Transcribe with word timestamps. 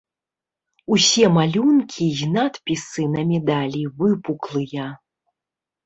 Усе 0.95 1.25
малюнкі 1.35 2.09
і 2.23 2.31
надпісы 2.35 3.07
на 3.15 3.21
медалі 3.31 3.81
выпуклыя. 4.05 4.93